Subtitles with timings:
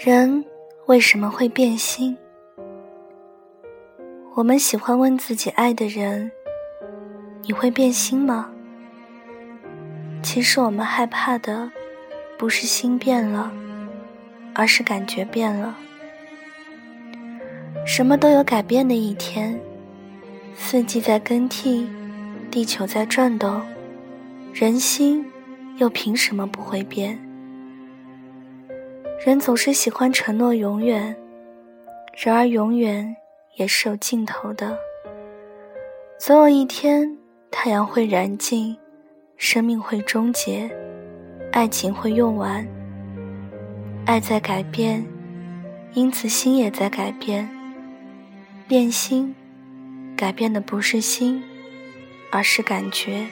[0.00, 0.44] 人
[0.86, 2.16] 为什么会变心？
[4.36, 6.30] 我们喜欢问自己爱的人
[7.42, 8.48] ：“你会变心吗？”
[10.22, 11.68] 其实我们害怕的
[12.38, 13.52] 不是心变了，
[14.54, 15.76] 而是感觉变了。
[17.84, 19.60] 什么都有改变的一天，
[20.54, 21.88] 四季在更替，
[22.52, 23.60] 地球在转动，
[24.52, 25.28] 人心
[25.78, 27.18] 又凭什么不会变？
[29.24, 31.14] 人总是喜欢承诺永远，
[32.14, 33.16] 然而永远
[33.56, 34.78] 也是有尽头的。
[36.20, 37.18] 总有一天，
[37.50, 38.76] 太阳会燃尽，
[39.36, 40.70] 生命会终结，
[41.50, 42.64] 爱情会用完。
[44.06, 45.04] 爱在改变，
[45.94, 47.48] 因此心也在改变。
[48.68, 49.34] 变心，
[50.16, 51.42] 改变的不是心，
[52.30, 53.26] 而是感觉。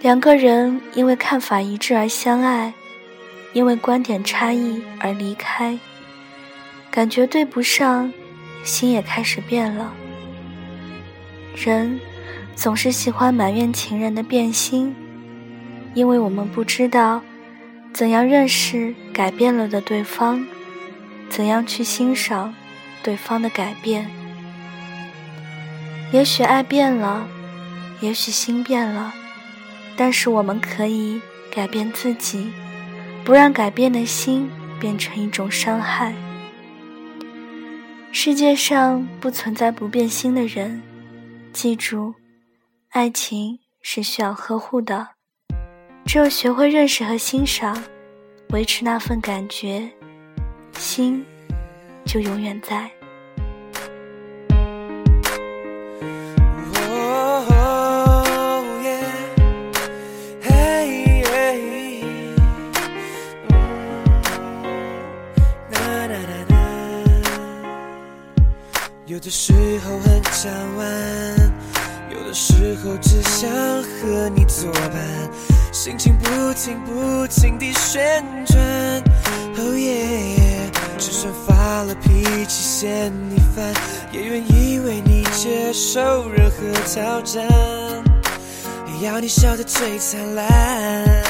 [0.00, 2.72] 两个人因为看法一致而相爱。
[3.56, 5.78] 因为观点差异而离开，
[6.90, 8.12] 感觉对不上，
[8.62, 9.90] 心也开始变了。
[11.54, 11.98] 人
[12.54, 14.94] 总是喜欢埋怨情人的变心，
[15.94, 17.22] 因为我们不知道
[17.94, 20.46] 怎样认识改变了的对方，
[21.30, 22.54] 怎样去欣赏
[23.02, 24.06] 对方的改变。
[26.12, 27.26] 也许爱变了，
[28.00, 29.14] 也许心变了，
[29.96, 32.52] 但是我们可以改变自己。
[33.26, 36.14] 不让改变的心变成一种伤害。
[38.12, 40.80] 世界上不存在不变心的人，
[41.52, 42.14] 记住，
[42.90, 45.08] 爱情是需要呵护的。
[46.04, 47.76] 只有学会认识和欣赏，
[48.50, 49.90] 维持那份感觉，
[50.78, 51.26] 心
[52.04, 52.88] 就永远在。
[69.26, 71.52] 的时候很想玩，
[72.12, 75.28] 有的时候只想和你作伴，
[75.72, 78.56] 心情不停不停地旋转。
[79.56, 83.74] 哦耶，就算发了脾气嫌你烦，
[84.12, 87.44] 也愿意为你接受任何挑战，
[89.02, 91.25] 要你笑得最灿烂。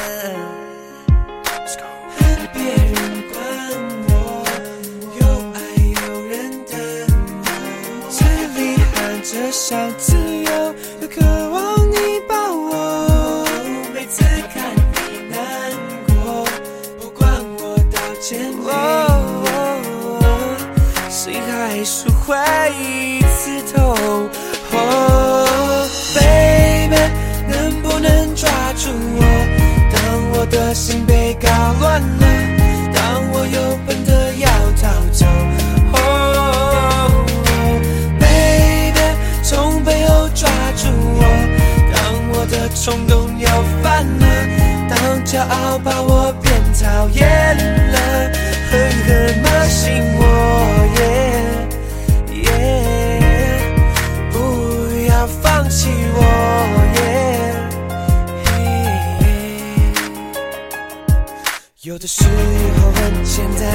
[61.87, 63.65] 有的时候很简单，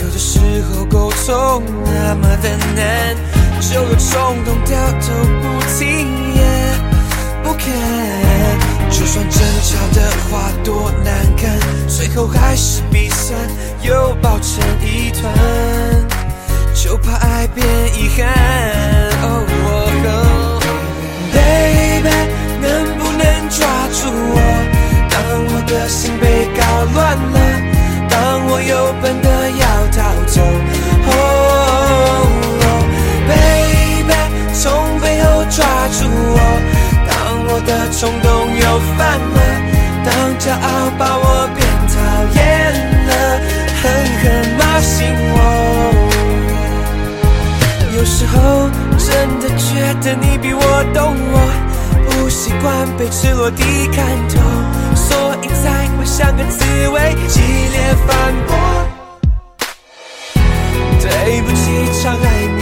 [0.00, 3.16] 有的时候沟通那么的难，
[3.60, 6.40] 就有冲动掉头不停也。
[7.42, 7.66] 不看，
[8.88, 11.58] 就算争吵的话多难看，
[11.88, 13.36] 最后还是鼻酸，
[13.82, 15.34] 又抱成一团，
[16.72, 17.66] 就怕爱变
[17.98, 18.51] 遗憾。
[53.02, 54.38] 被赤裸地看透，
[54.94, 58.54] 所以才会像个刺猬激烈反驳。
[61.00, 62.61] 对不起，超爱你。